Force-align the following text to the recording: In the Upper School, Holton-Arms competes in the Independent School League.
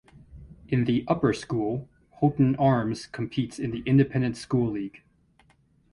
In 0.67 0.85
the 0.85 1.05
Upper 1.07 1.31
School, 1.31 1.87
Holton-Arms 2.13 3.05
competes 3.05 3.59
in 3.59 3.69
the 3.69 3.83
Independent 3.85 4.35
School 4.35 4.71
League. 4.71 5.03